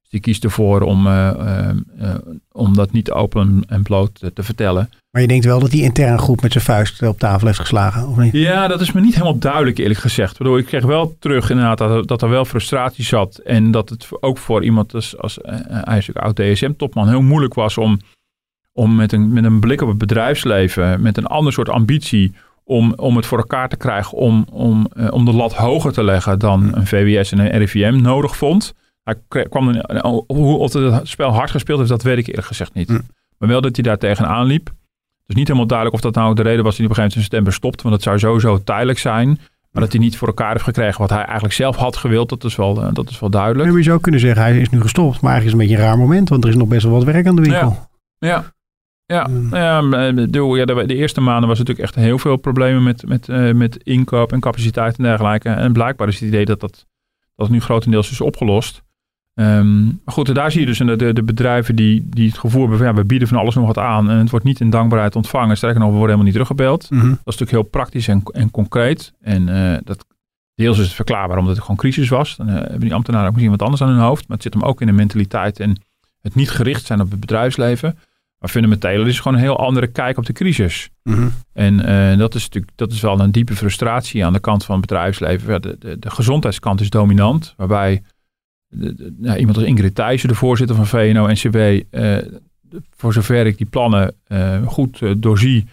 [0.09, 2.15] dus die kiest ervoor om, eh, eh, eh,
[2.53, 4.91] om dat niet open en bloot te, te vertellen.
[5.11, 8.09] Maar je denkt wel dat die intern groep met zijn vuist op tafel heeft geslagen,
[8.09, 8.33] of niet?
[8.33, 10.39] Ja, dat is me niet helemaal duidelijk eerlijk gezegd.
[10.39, 13.37] Bedoel, ik kreeg wel terug inderdaad dat, er- dat er wel frustratie zat.
[13.37, 17.23] En dat het ook voor iemand als, als eh, hij is natuurlijk oud DSM-topman heel
[17.23, 18.01] moeilijk was om,
[18.73, 22.35] om met, een, met een blik op het bedrijfsleven, met een ander soort ambitie,
[22.65, 26.39] om, om het voor elkaar te krijgen om, om, om de lat hoger te leggen
[26.39, 28.75] dan een VWS en een RIVM nodig vond.
[29.29, 32.75] Hij kwam er, hoe of het spel hard gespeeld heeft, dat weet ik eerlijk gezegd
[32.75, 32.89] niet.
[32.89, 33.01] Hm.
[33.39, 34.71] Maar wel dat hij daar tegenaan liep.
[35.27, 37.19] Dus niet helemaal duidelijk of dat nou de reden was dat hij op een gegeven
[37.19, 37.83] moment zijn stem stopt.
[37.83, 39.39] Want dat zou sowieso tijdelijk zijn.
[39.71, 42.45] Maar dat hij niet voor elkaar heeft gekregen wat hij eigenlijk zelf had gewild, dat
[42.45, 43.77] is wel, eh, dat is wel duidelijk.
[43.77, 45.21] Je zou kunnen zeggen, hij is nu gestopt.
[45.21, 46.93] Maar eigenlijk is het een beetje een raar moment, want er is nog best wel
[46.93, 47.89] wat werk aan de winkel.
[48.19, 48.53] Ja,
[49.07, 49.25] ja.
[49.25, 49.55] Hmm.
[49.55, 52.83] Ja, maar, eh, de, ja, de, de eerste maanden was natuurlijk echt heel veel problemen
[52.83, 55.49] met, met, eh, met inkoop en capaciteit en dergelijke.
[55.49, 56.87] En blijkbaar is het idee dat dat,
[57.37, 58.83] dat het nu grotendeels is opgelost.
[59.39, 62.79] Ehm, maar goed, daar zie je dus de, de, bedrijven die, die het gevoel hebben
[62.79, 65.17] van ja, we bieden van alles nog wat aan en het wordt niet in dankbaarheid
[65.17, 65.57] ontvangen.
[65.57, 66.91] Sterker nog, we worden helemaal niet teruggebeld.
[66.91, 67.09] Mhm.
[67.09, 69.13] Dat is natuurlijk heel praktisch en, en concreet.
[69.21, 70.05] En eh, dat,
[70.55, 72.37] deels is het verklaarbaar omdat het gewoon crisis was.
[72.37, 74.29] Dan eh, hebben die ambtenaren ook misschien wat anders aan hun hoofd.
[74.29, 75.83] Maar het zit hem ook in de mentaliteit en
[76.21, 77.99] het niet gericht zijn op het bedrijfsleven.
[78.39, 80.91] Maar fundamenteel is het gewoon een heel andere kijk op de crisis.
[81.03, 81.29] Mhm.
[81.53, 84.77] En eh, dat is natuurlijk dat is wel een diepe frustratie aan de kant van
[84.77, 85.53] het bedrijfsleven.
[85.53, 88.03] Ja, de, de, de gezondheidskant is dominant, waarbij
[88.69, 91.57] de- de- nou, iemand als Ingrid Thijssen, de voorzitter van VNO-NCW,
[91.91, 92.17] eh
[92.97, 95.67] voor zover ik die plannen eh, goed eh, doorzie,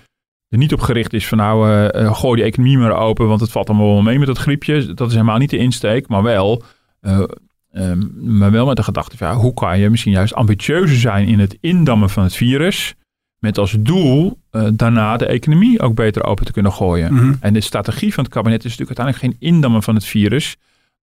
[0.49, 3.69] er niet op gericht is van nou, gooi die economie maar open, want het valt
[3.69, 4.93] allemaal wel mee met dat griepje.
[4.93, 6.63] Dat is helemaal niet de insteek, maar wel,
[7.01, 7.23] eh,
[7.71, 8.01] ehm,
[8.37, 11.39] maar wel met de gedachte van ja, hoe kan je misschien juist ambitieuzer zijn in
[11.39, 12.95] het indammen van het virus,
[13.39, 14.39] met als doel
[14.73, 17.13] daarna de economie ook beter open te kunnen gooien.
[17.13, 17.33] Mhm.
[17.39, 20.55] En de strategie van het kabinet is natuurlijk uiteindelijk geen indammen van het virus,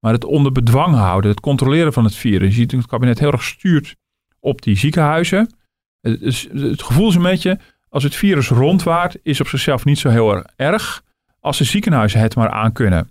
[0.03, 2.49] maar het onder bedwang houden, het controleren van het virus.
[2.49, 3.95] Je ziet dat het kabinet heel erg stuurt
[4.41, 5.55] op die ziekenhuizen.
[6.01, 9.99] Het, is- het gevoel is een beetje, als het virus rondwaart, is op zichzelf niet
[9.99, 11.03] zo heel erg erg,
[11.41, 13.11] als de ziekenhuizen het maar aan kunnen.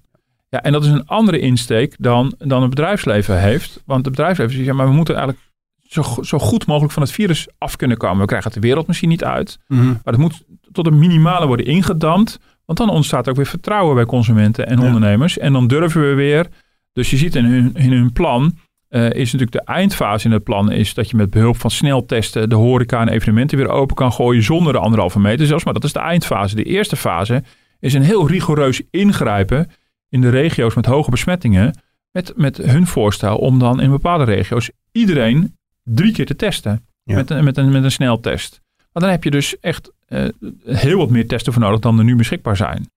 [0.50, 3.82] Ja, en dat is een andere insteek dan, dan het bedrijfsleven heeft.
[3.86, 5.46] Want het bedrijfsleven zegt, ja, maar we moeten eigenlijk
[5.88, 8.20] zo, zo goed mogelijk van het virus af kunnen komen.
[8.20, 9.86] We krijgen het de wereld misschien niet uit, Mhm.
[9.86, 12.40] maar het moet tot een minimale worden ingedamd.
[12.66, 14.86] Want dan ontstaat ook weer vertrouwen bij consumenten en Ja.
[14.86, 15.38] ondernemers.
[15.38, 16.48] En dan durven we weer.
[16.94, 18.58] Dus je ziet in hun, in hun plan.
[18.88, 20.72] eh, is natuurlijk de eindfase in het plan.
[20.72, 22.50] Is dat je met behulp van sneltesten.
[22.50, 24.44] de horeca en evenementen weer open kan gooien.
[24.44, 25.64] zonder de anderhalve meter zelfs.
[25.64, 26.56] Maar dat is de eindfase.
[26.56, 27.44] De eerste fase
[27.80, 29.70] is een heel rigoureus ingrijpen.
[30.10, 31.75] in de regio's met hoge besmettingen.
[32.12, 34.70] Met, met hun voorstel om dan in bepaalde regio's.
[34.92, 36.86] iedereen drie keer te testen.
[37.04, 37.16] Ja.
[37.16, 38.62] Met, een, met, een, met een sneltest.
[38.77, 40.25] Maar dan heb je dus echt eh,
[40.66, 42.90] heel wat meer testen voor nodig dan er nu beschikbaar zijn.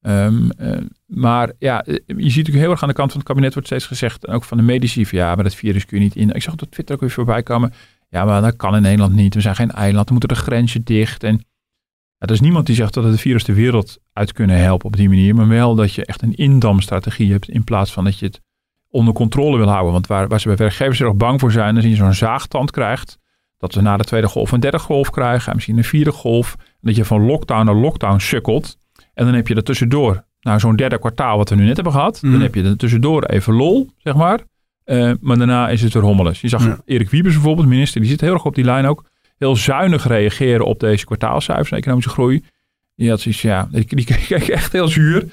[0.00, 3.28] Ehm, eh, maar ja, eh, je ziet natuurlijk heel erg aan de kant van het
[3.28, 5.98] kabinet wordt steeds gezegd, en ook van de medici, van ja, maar dat virus kun
[5.98, 6.30] je niet in.
[6.30, 7.72] Ik zag op Twitter ook weer voorbij komen.
[8.08, 9.34] Ja, maar dat kan in Nederland niet.
[9.34, 11.24] We zijn geen eiland, dan moeten de grenzen dicht.
[11.24, 11.44] En
[12.18, 15.08] er is niemand die zegt dat het virus de wereld uit kunnen helpen op die
[15.08, 15.34] manier.
[15.34, 18.40] Maar wel dat je echt een indamstrategie hebt in plaats van dat je het
[18.88, 19.92] onder controle wil houden.
[19.92, 22.70] Want waar, waar ze bij werkgevers erg bang voor zijn, is dat je zo'n zaagtand
[22.70, 23.18] krijgt.
[23.56, 26.56] Dat we na de tweede golf een derde golf krijgen, en misschien een vierde golf.
[26.80, 28.78] Dat je van lockdown naar lockdown sukkelt.
[29.20, 31.92] En dan heb je er tussendoor, nou zo'n derde kwartaal wat we nu net hebben
[31.92, 32.22] gehad.
[32.22, 32.32] Mhm.
[32.32, 34.40] Dan heb je er tussendoor even lol, zeg maar.
[34.84, 36.40] Eh, maar daarna is het weer rommelig.
[36.40, 36.80] Je zag Ja.
[36.84, 39.04] Erik Wiebes bijvoorbeeld, minister, die zit heel erg op die lijn ook.
[39.38, 42.44] Heel zuinig reageren op deze kwartaalcijfers, economische groei.
[42.96, 45.24] Die had zoiets, ja, die, die keek echt heel zuur.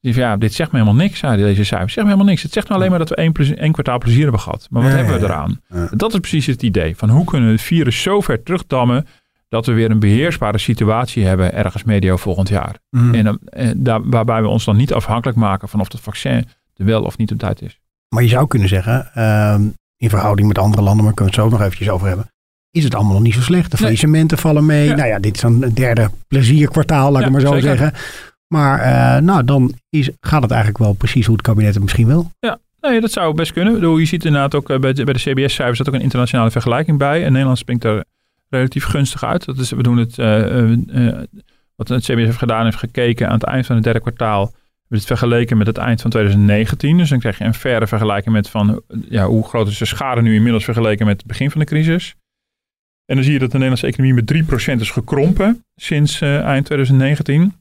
[0.00, 1.92] Die zei, ja, dit zegt me helemaal niks, zei deze cijfers.
[1.92, 2.42] Zegt me helemaal niks.
[2.42, 4.66] Het zegt nou alleen maar dat we één, plezi- één kwartaal plezier hebben gehad.
[4.70, 5.60] Maar wat Ja, hebben we eraan?
[5.68, 5.88] Ja.
[5.96, 6.96] Dat is precies het idee.
[6.96, 9.06] Van hoe kunnen we het virus zo ver terugdammen...
[9.48, 12.76] dat we weer een beheersbare situatie hebben ergens medio volgend jaar.
[12.90, 13.14] Mhm.
[13.14, 16.84] En, eh, daar, waarbij we ons dan niet afhankelijk maken van of het vaccin er
[16.84, 17.78] wel of niet op tijd is.
[18.08, 19.62] Maar je zou kunnen zeggen, ehm,
[19.96, 22.32] in verhouding met andere landen, maar kunnen we het zo nog eventjes over hebben.
[22.70, 23.64] Is het allemaal nog niet zo slecht?
[23.64, 23.80] De Nee.
[23.80, 24.88] faillissementen vallen mee.
[24.88, 24.94] Ja.
[24.94, 27.62] Nou ja, dit is dan het derde plezierkwartaal, laat ik Ja, maar zo zeker.
[27.76, 27.92] zeggen.
[28.48, 32.06] Maar eh, nou, dan is, gaat het eigenlijk wel precies hoe het kabinet het misschien
[32.06, 32.30] wil.
[32.80, 33.98] Nee, dat zou best kunnen.
[33.98, 36.98] Je ziet inderdaad ook eh, bij de, bij de CBS-cijfers dat ook een internationale vergelijking
[36.98, 37.24] bij.
[37.24, 38.04] En Nederland springt er
[38.54, 39.44] relatief gunstig uit.
[39.44, 41.22] Dat is, we doen het, eh, eh, eh,
[41.76, 44.44] wat het CBS heeft gedaan, heeft gekeken aan het eind van het derde kwartaal.
[44.44, 46.96] We hebben het vergeleken met het eind van 2019.
[46.96, 50.22] Dus dan krijg je een verre vergelijking met van, ja, hoe groot is de schade
[50.22, 52.14] nu inmiddels vergeleken met het begin van de crisis.
[53.06, 57.52] En dan zie je dat de Nederlandse economie met 3% is gekrompen sinds eind 2019.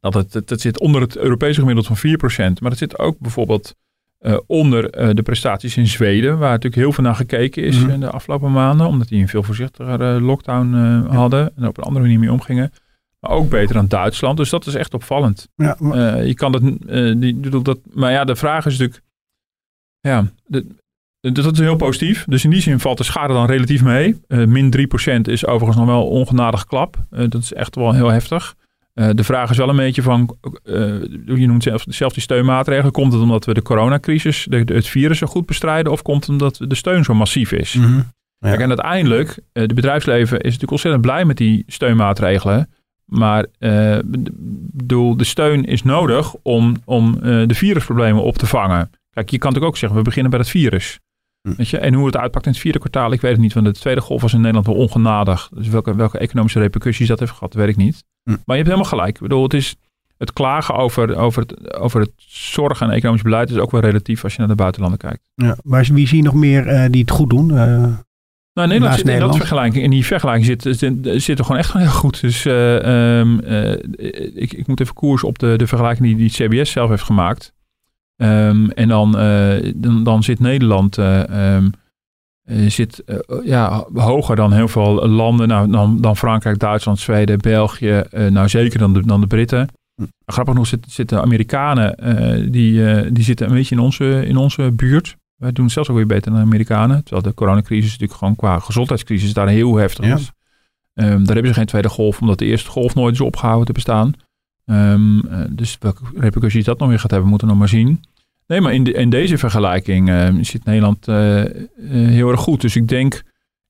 [0.00, 2.60] Dat, het, het zit onder het Europese gemiddeld van 4%.
[2.60, 3.74] Maar het zit ook bijvoorbeeld
[4.18, 7.90] eh, onder eh, de prestaties in Zweden, waar natuurlijk heel veel naar gekeken is Mhm.
[7.90, 11.78] in de afgelopen maanden, omdat die een veel voorzichtiger eh, lockdown eh, hadden en op
[11.78, 12.72] een andere manier mee omgingen.
[13.20, 15.48] Maar ook beter dan Duitsland, dus dat is echt opvallend.
[15.54, 19.04] Ja, maar- Eh, je kan dat, eh, die, dat, maar ja, de vraag is natuurlijk,
[20.00, 20.66] ja, de,
[21.20, 22.24] dat is heel positief.
[22.24, 24.20] Dus in die zin valt de schade dan relatief mee.
[24.28, 26.96] Eh, min 3% is overigens nog wel ongenadig klap.
[27.10, 28.54] Eh, dat is echt wel heel heftig.
[28.98, 30.74] Eh, de vraag is wel een beetje van, eh,
[31.24, 32.92] je noemt zelf, zelf die steunmaatregelen.
[32.92, 35.92] Komt het omdat we de coronacrisis, de, de- het virus zo goed bestrijden?
[35.92, 37.74] Of komt het omdat de steun zo massief is?
[37.74, 37.96] Mhm.
[37.96, 38.48] Ja.
[38.48, 42.70] Kijk, en uiteindelijk, eh, de bedrijfsleven is natuurlijk ontzettend blij met die steunmaatregelen.
[43.04, 43.46] Maar
[44.72, 48.90] bedoel, de steun is nodig om, om de virusproblemen op te vangen.
[49.10, 50.98] Kijk, je kan natuurlijk ook zeggen, we beginnen bij het virus.
[51.48, 51.56] Hm.
[51.56, 51.78] Weet je?
[51.78, 53.52] En hoe het uitpakt in het vierde kwartaal, ik weet het niet.
[53.52, 55.50] Want de tweede golf was in Nederland wel ongenadig.
[55.54, 58.04] Dus welke, welke economische repercussies dat heeft gehad, weet ik niet.
[58.22, 58.30] Hm.
[58.30, 59.14] Maar je hebt helemaal gelijk.
[59.14, 59.76] Ik bedoel, het is
[60.18, 64.24] het klagen over, over, het, over het zorg- en economisch beleid is ook wel relatief
[64.24, 65.30] als je naar de buitenlanden kijkt.
[65.34, 67.48] Ja, maar wie zie je nog meer uh, die het goed doen?
[67.48, 67.56] Uh,
[68.52, 69.84] nou, Nederland zit in dat vergelijking.
[69.84, 72.20] In die vergelijking zit, zit, zit er gewoon echt heel goed.
[72.20, 73.40] Dus uh, um,
[74.34, 77.52] ik, ik moet even koers op de, de vergelijking die, die CBS zelf heeft gemaakt.
[78.22, 79.12] Um, en dan,
[79.74, 81.70] dan, dan zit Nederland um,
[82.66, 83.04] zit,
[83.44, 85.48] ja, hoger dan heel veel landen.
[85.48, 88.02] Nou, dan, dan Frankrijk, Duitsland, Zweden, België.
[88.30, 89.68] nou, zeker dan de, dan de Britten.
[90.26, 91.96] Grappig genoeg zitten, zitten Amerikanen,
[92.52, 95.16] die, die zitten een beetje in onze, in onze buurt.
[95.36, 97.04] Wij doen zelfs ook weer beter dan de Amerikanen.
[97.04, 100.32] Terwijl de coronacrisis natuurlijk gewoon qua gezondheidscrisis daar heel heftig is.
[100.94, 103.72] Um, daar hebben ze geen tweede golf, omdat de eerste golf nooit is opgehouden te
[103.72, 104.12] bestaan.
[104.70, 108.04] Um, uh, dus welke repercussies dat nog weer gaat hebben, moeten we nog maar zien.
[108.46, 110.10] Nee, maar in, de, in deze vergelijking
[110.46, 111.06] zit Nederland
[111.76, 112.60] heel erg goed.
[112.60, 113.22] Dus ik denk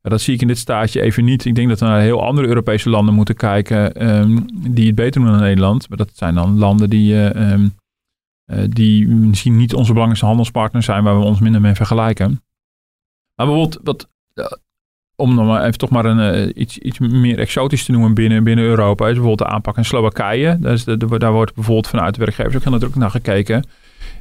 [0.03, 1.45] dat zie ik in dit staatje even niet.
[1.45, 5.21] Ik denk dat we naar heel andere Europese landen moeten kijken um, die het beter
[5.21, 5.89] doen dan Nederland.
[5.89, 7.31] Maar dat zijn dan landen die,
[8.69, 12.43] die misschien niet onze belangrijkste handelspartners zijn, waar we ons minder mee vergelijken.
[13.35, 14.09] Maar bijvoorbeeld, wat,
[15.21, 18.45] om dan maar even toch maar een, uh, iets, iets meer exotisch te noemen binnen,
[18.45, 20.57] binnen Europa, is bijvoorbeeld de aanpak in Slowakije.
[20.61, 23.65] Daar, is de, de, daar wordt bijvoorbeeld vanuit de werkgevers ook heel natuurlijk naar gekeken.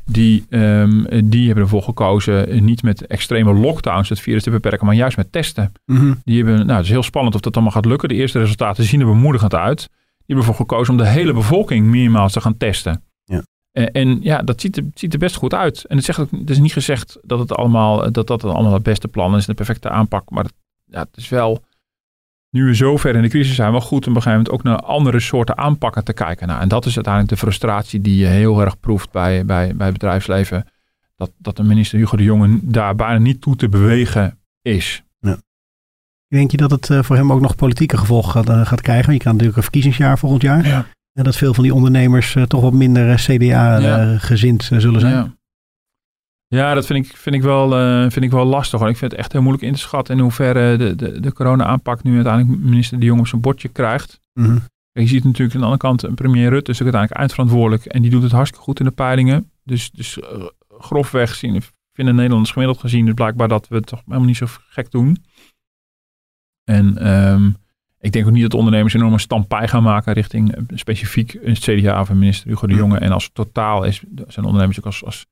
[0.06, 4.96] Die, um, die hebben ervoor gekozen niet met extreme lockdowns het virus te beperken, maar
[4.96, 5.72] juist met testen.
[5.86, 6.22] Mm-hmm.
[6.24, 8.10] Die hebben, nou, het is heel spannend of dat allemaal gaat lukken.
[8.10, 9.78] De eerste resultaten zien er bemoedigend uit.
[9.78, 13.04] Die hebben ervoor gekozen om de hele bevolking meermaals te gaan testen.
[13.24, 13.44] Ja.
[13.72, 15.86] En, en, ja, dat ziet er, ziet er best goed uit.
[15.86, 18.84] En het, zegt ook, het is niet gezegd dat het allemaal, dat, dat allemaal het
[18.84, 20.30] beste plan is, de perfecte aanpak.
[20.30, 20.54] Maar het,
[20.88, 21.66] ja, het is wel
[22.50, 24.54] nu we zo ver in de crisis zijn, wel goed om op een gegeven moment
[24.54, 26.48] ook naar andere soorten aanpakken te kijken.
[26.48, 29.92] Nou, en dat is uiteindelijk de frustratie die je heel erg proeft bij, bij, bij
[29.92, 30.66] bedrijfsleven.
[31.16, 35.04] Dat, dat de minister Hugo de Jonge daar bijna niet toe te bewegen is.
[35.20, 35.38] Ja.
[36.28, 39.14] Denk je dat het uh, voor hem ook nog politieke gevolgen gaat, uh, gaat krijgen?
[39.14, 40.68] Je krijgt natuurlijk een verkiezingsjaar volgend jaar.
[40.68, 40.86] Ja.
[41.14, 45.14] En dat veel van die ondernemers uh, toch wat minder CDA-gezind zullen zijn.
[45.14, 45.37] Ja.
[46.48, 48.80] Ja, dat vind ik, vind ik, wel, uh, vind ik wel lastig.
[48.80, 48.90] Hoor.
[48.90, 52.04] Ik vind het echt heel moeilijk in te schatten in hoeverre de, de, de corona-aanpak
[52.04, 54.22] nu uiteindelijk minister De Jong op zijn bordje krijgt.
[54.34, 54.62] Mm-hmm.
[54.92, 58.12] Je ziet natuurlijk aan de andere kant een premier Rutte is uiteindelijk eindverantwoordelijk en die
[58.12, 59.52] doet het hartstikke goed in de peilingen.
[59.64, 61.62] Dus, dus uh, grofweg zien,
[61.94, 65.18] vinden Nederlanders gemiddeld gezien dus blijkbaar dat we het toch helemaal niet zo gek doen.
[66.64, 67.56] En um,
[68.00, 72.02] ik denk ook niet dat ondernemers enorme stampij gaan maken richting uh, specifiek het CDA
[72.02, 72.90] of minister Hugo de mm-hmm.
[72.90, 73.00] Jonge.
[73.00, 75.26] En als het totaal is, zijn ondernemers ook als, als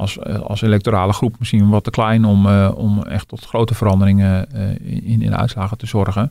[0.00, 3.74] als, eh, als electorale groep misschien wat te klein om, uh, om echt tot grote
[3.74, 4.68] veranderingen uh,
[5.10, 6.30] in, in de uitslagen te zorgen.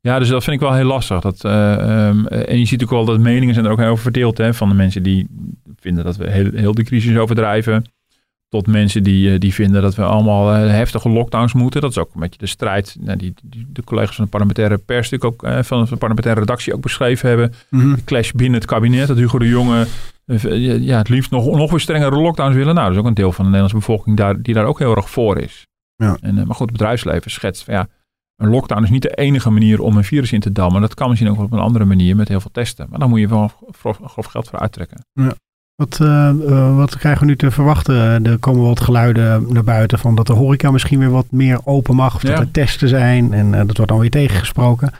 [0.00, 1.20] Ja, dus dat vind ik wel heel lastig.
[1.20, 4.38] Dat, uh, um, en je ziet ook wel dat meningen zijn er ook heel verdeeld.
[4.38, 5.26] Hè, van de mensen die
[5.76, 7.84] vinden dat we heel, heel de crisis overdrijven.
[8.48, 11.80] Tot mensen die, die vinden dat we allemaal heftige lockdowns moeten.
[11.80, 14.78] Dat is ook een beetje de strijd nou, die, die, de collega's van de parlementaire
[14.78, 17.52] pers ook van de parlementaire redactie ook beschreven hebben.
[17.68, 19.08] Mm De clash binnen het kabinet.
[19.08, 19.86] Dat Hugo de Jonge
[20.80, 22.74] ja, het liefst nog, nog weer strengere lockdowns willen.
[22.74, 24.96] Nou, dat is ook een deel van de Nederlandse bevolking daar, die daar ook heel
[24.96, 25.66] erg voor is.
[25.96, 26.16] Ja.
[26.20, 27.86] En, maar goed, het bedrijfsleven schetst van ja,
[28.36, 30.80] een lockdown is niet de enige manier om een virus in te dammen.
[30.80, 32.86] Dat kan misschien ook op een andere manier met heel veel testen.
[32.90, 35.04] Maar dan moet je wel grof, grof geld voor uittrekken.
[35.12, 35.34] Ja.
[35.74, 38.24] Wat, uh, wat krijgen we nu te verwachten?
[38.24, 41.94] Er komen wat geluiden naar buiten van dat de horeca misschien weer wat meer open
[41.94, 42.14] mag.
[42.14, 43.32] Of dat er testen zijn.
[43.32, 44.92] En uh, dat wordt dan weer tegengesproken.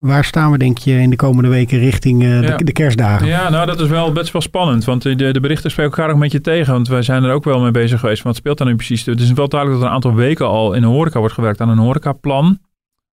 [0.00, 3.26] Waar staan we denk je in de komende weken richting uh, de, de, kerstdagen?
[3.26, 4.84] Ja, nou dat is wel best wel spannend.
[4.84, 6.72] Want de, de berichten spreken elkaar ook een beetje tegen.
[6.72, 8.22] Want wij zijn er ook wel mee bezig geweest.
[8.22, 9.06] Wat speelt dan nu precies?
[9.06, 11.60] Het is wel duidelijk dat er een aantal weken al in de horeca wordt gewerkt
[11.60, 12.58] aan een horecaplan.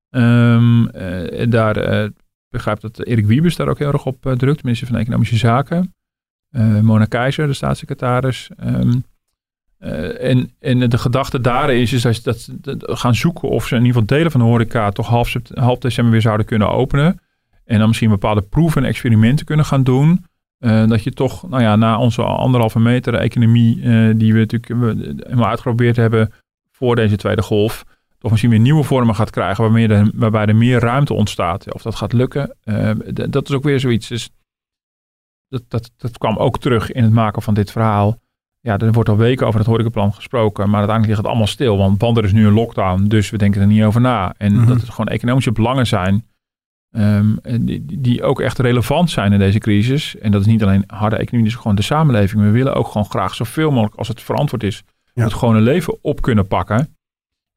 [0.10, 2.10] Um, uh, daar uh,
[2.50, 4.64] begrijp dat Erik Wiebes daar ook heel erg op drukt.
[4.64, 5.94] Minister van Economische Zaken.
[6.82, 8.50] Mona Keizer, de staatssecretaris.
[8.66, 9.04] Um,
[9.80, 13.86] uh, en, en de gedachte daarin is, is dat, dat, gaan zoeken of ze in
[13.86, 17.20] ieder geval delen van de horeca toch half, half december weer zouden kunnen openen.
[17.66, 20.26] En dan misschien bepaalde proeven en experimenten kunnen gaan doen.
[20.60, 24.68] Uh, dat je toch, nou ja, na onze anderhalve meter economie, uh, die we natuurlijk
[25.24, 26.34] helemaal uitgeprobeerd hebben
[26.72, 27.84] voor deze tweede golf,
[28.20, 31.74] toch misschien weer nieuwe vormen gaat krijgen waarbij er, waarbij er meer ruimte ontstaat.
[31.74, 32.56] Of dat gaat lukken,
[33.30, 34.08] dat is ook weer zoiets.
[34.08, 34.30] Dus
[35.50, 38.20] dat, dat, dat kwam ook terug in het maken van dit verhaal
[38.68, 41.78] ja, er wordt al weken over het horecaplan gesproken, maar uiteindelijk ligt het allemaal stil.
[41.78, 44.34] Want er is nu een lockdown, dus we denken er niet over na.
[44.38, 44.68] En mhm.
[44.68, 46.26] dat het gewoon economische belangen zijn
[46.92, 50.18] um, die, die, ook echt relevant zijn in deze crisis.
[50.18, 52.42] En dat is niet alleen harde economie, dus gewoon de samenleving.
[52.42, 55.24] We willen ook gewoon graag zoveel mogelijk, als het verantwoord is, ja.
[55.24, 56.97] het gewone leven op kunnen pakken.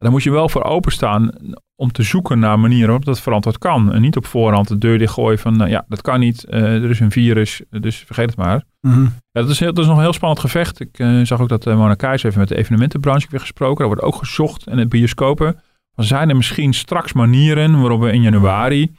[0.00, 1.30] Daar moet je wel voor openstaan
[1.76, 3.92] om te zoeken naar manieren waarop dat verantwoord kan.
[3.92, 6.46] En niet op voorhand de deur dichtgooien van, nou ja, dat kan niet.
[6.48, 8.64] Uh, er is een virus, dus vergeet het maar.
[8.80, 9.02] Mhm.
[9.02, 9.10] Ja,
[9.40, 10.80] dat, is heel, dat is nog een heel spannend gevecht.
[10.80, 13.78] Ik uh, zag ook dat uh, Mona Keijs even met de evenementenbranche weer gesproken.
[13.78, 15.60] Daar wordt ook gezocht en het bioscopen.
[15.94, 18.92] Dan zijn er misschien straks manieren waarop we in januari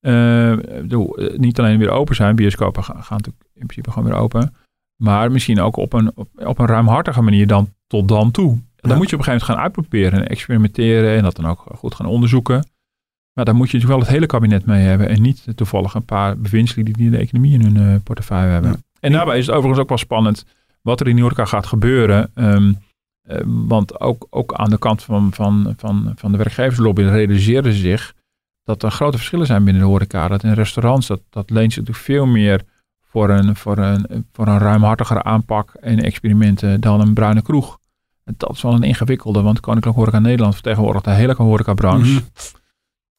[0.00, 2.36] bedoel, niet alleen weer open zijn.
[2.36, 4.54] Bioscopen gaan, gaan natuurlijk in principe gewoon weer open.
[4.96, 8.58] Maar misschien ook op een, op, op een ruimhartige manier dan tot dan toe.
[8.82, 11.46] En dan moet je op een gegeven moment gaan uitproberen en experimenteren en dat dan
[11.46, 12.66] ook goed gaan onderzoeken.
[13.32, 16.04] Maar daar moet je natuurlijk wel het hele kabinet mee hebben en niet toevallig een
[16.04, 18.70] paar bewindslieden die de economie in hun uh, portefeuille hebben.
[18.70, 18.76] Ja.
[19.00, 20.46] En daarbij is het overigens ook wel spannend
[20.82, 22.30] wat er in New York gaat gebeuren.
[22.34, 22.78] Um,
[23.28, 27.78] uh, want ook, ook aan de kant van, van, van, van de werkgeverslobby realiseren ze
[27.78, 28.14] zich
[28.64, 30.28] dat er grote verschillen zijn binnen de horeca.
[30.28, 32.62] Dat in restaurants, dat, dat leent zich natuurlijk veel meer
[33.04, 37.78] voor een, voor, een, voor een ruimhartigere aanpak en experimenten dan een bruine kroeg.
[38.36, 42.12] Dat is wel een ingewikkelde, want Koninklijk Horeca Nederland vertegenwoordigt de hele horecabranche.
[42.12, 42.22] Mhm.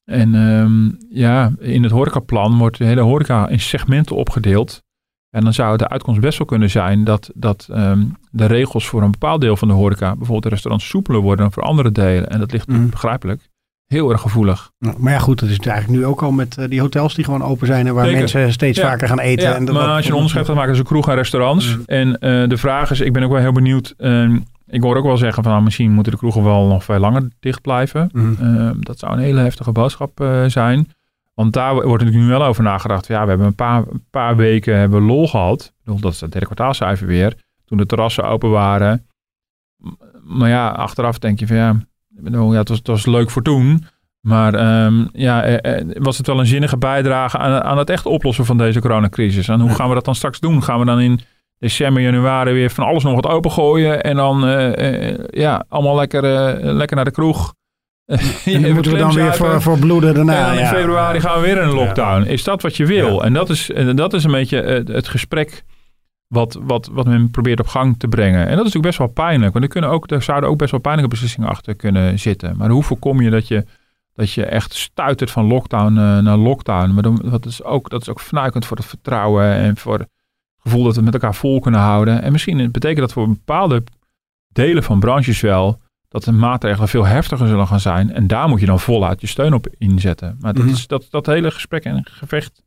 [0.05, 4.81] En um, ja, in het horecaplan wordt de hele horeca in segmenten opgedeeld.
[5.29, 9.01] En dan zou de uitkomst best wel kunnen zijn dat, dat um, de regels voor
[9.01, 12.29] een bepaald deel van de horeca, bijvoorbeeld de restaurants, soepeler worden dan voor andere delen.
[12.29, 12.89] En dat ligt Mhm.
[12.89, 13.49] begrijpelijk
[13.85, 14.71] heel erg gevoelig.
[14.79, 17.15] Nou, maar ja, goed, dat is het eigenlijk nu ook al met uh, die hotels
[17.15, 18.19] die gewoon open zijn en waar Zeker.
[18.19, 18.87] mensen steeds Ja.
[18.89, 19.49] vaker gaan eten.
[19.49, 21.75] Ja, en dat, maar dat- als je een onderscheid gaat maken tussen kroeg en restaurants.
[21.77, 21.83] Mm.
[21.85, 23.93] En eh, de vraag is, ik ben ook wel heel benieuwd.
[23.97, 24.39] ehm,
[24.73, 27.29] ik hoor ook wel zeggen van nou, misschien moeten de kroegen wel nog veel langer
[27.39, 28.09] dicht blijven.
[28.13, 28.43] Mhm.
[28.43, 30.87] Ehm, dat zou een hele heftige boodschap eh, zijn.
[31.33, 33.07] Want daar wordt natuurlijk nu wel over nagedacht.
[33.07, 35.63] Ja, we hebben een paar, een paar weken hebben we lol gehad.
[35.63, 37.33] Ik bedoel, dat is het derde kwartaalcijfer weer.
[37.65, 39.05] Toen de terrassen open waren.
[40.23, 43.41] Maar ja, achteraf denk je van ja, bedoel, ja het, was, het was leuk voor
[43.41, 43.85] toen.
[44.19, 48.05] Maar ehm, ja, eh, eh, was het wel een zinnige bijdrage aan, aan het echt
[48.05, 49.47] oplossen van deze coronacrisis?
[49.47, 50.63] En hoe gaan we dat dan straks doen?
[50.63, 51.19] Gaan we dan in
[51.63, 54.03] december, januari weer van alles nog wat opengooien?
[54.03, 57.53] En dan eh, eh, ja, allemaal lekker, eh, lekker naar de kroeg.
[58.05, 58.19] En
[58.61, 60.39] dan moeten we dan weer voor, voor bloeden daarna.
[60.39, 60.69] En dan in ja.
[60.69, 62.23] februari gaan we weer in een lockdown.
[62.23, 63.15] Is dat wat je wil?
[63.15, 63.21] Ja.
[63.21, 65.63] En dat is, dat is een beetje het, het gesprek
[66.27, 68.39] wat, wat, wat men probeert op gang te brengen.
[68.39, 69.53] En dat is natuurlijk best wel pijnlijk.
[69.53, 72.57] Want er, kunnen ook, er zouden ook best wel pijnlijke beslissingen achter kunnen zitten.
[72.57, 73.65] Maar hoe voorkom je dat je,
[74.13, 76.93] dat je echt stuitert van lockdown naar lockdown?
[76.93, 80.05] Maar dat, is ook, dat is ook fnuikend voor het vertrouwen en voor
[80.63, 82.21] gevoel dat we het met elkaar vol kunnen houden.
[82.21, 83.83] En misschien betekent dat voor bepaalde
[84.47, 88.11] delen van branches wel dat de maatregelen veel heftiger zullen gaan zijn.
[88.13, 90.37] En daar moet je dan voluit je steun op inzetten.
[90.39, 90.73] Maar dat, Mhm.
[90.73, 92.63] is, dat, dat hele gesprek en gevecht,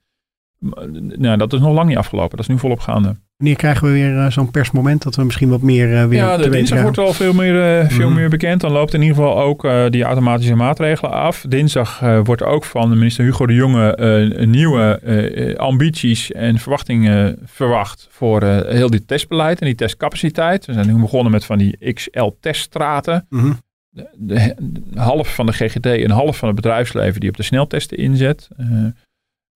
[1.19, 2.31] nou, dat is nog lang niet afgelopen.
[2.37, 3.17] Dat is nu volop gaande.
[3.37, 6.37] Wanneer krijgen we weer eh, zo'n persmoment dat we misschien wat meer eh, weer ja,
[6.37, 8.19] te de dinsdag wordt al veel meer, eh, veel Mhm.
[8.19, 8.61] meer bekend.
[8.61, 11.45] Dan loopt in ieder geval ook die automatische maatregelen af.
[11.49, 18.45] Dinsdag wordt ook van de minister Hugo de Jonge nieuwe ambities en verwachtingen verwacht voor
[18.67, 20.67] heel dit testbeleid en die testcapaciteit.
[20.67, 23.27] We zijn nu begonnen met van die XL-teststraten.
[23.31, 23.53] Mhm.
[23.91, 27.43] de, de, de half van de GGD en half van het bedrijfsleven die op de
[27.43, 28.49] sneltesten inzet.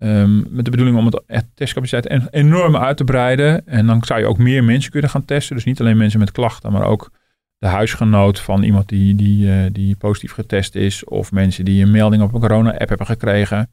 [0.00, 3.66] Eh, ehm, met de bedoeling om het testcapaciteit en- enorm uit te breiden.
[3.66, 5.56] En dan zou je ook meer mensen kunnen gaan testen.
[5.56, 7.10] Dus niet alleen mensen met klachten, maar ook
[7.58, 11.04] de huisgenoot van iemand die, die, eh, die positief getest is.
[11.04, 13.70] Of mensen die een melding op een corona-app hebben gekregen.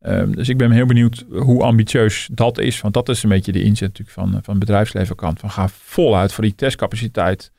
[0.00, 2.80] Ehm, dus ik ben heel benieuwd hoe ambitieus dat is.
[2.80, 5.40] Want dat is een beetje de inzet natuurlijk van, van de bedrijfslevenkant.
[5.40, 7.52] Van ga voluit voor die testcapaciteit.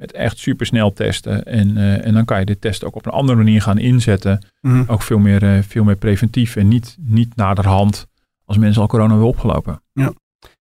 [0.00, 1.44] Met echt supersnel testen.
[1.44, 4.46] En, eh, en dan kan je de test ook op een andere manier gaan inzetten.
[4.60, 4.82] Mhm.
[4.86, 6.56] Ook veel meer, eh, veel meer preventief.
[6.56, 8.06] En niet, niet naderhand
[8.44, 9.82] als mensen al corona hebben opgelopen.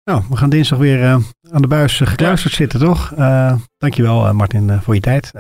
[0.04, 1.18] Nou, we gaan dinsdag weer eh,
[1.52, 3.14] aan de buis gekluisterd zitten, toch?
[3.78, 5.32] Dankjewel Martin voor je tijd.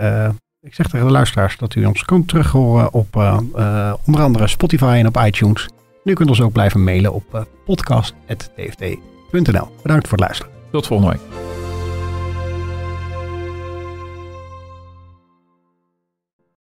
[0.59, 3.15] Ik zeg tegen de luisteraars dat u ons kunt terug horen op
[4.05, 5.67] onder andere Spotify en op iTunes.
[6.03, 9.67] U kunt ons ook blijven mailen op podcast.tft.nl.
[9.81, 10.51] Bedankt voor het luisteren.
[10.71, 11.60] Tot volgende week.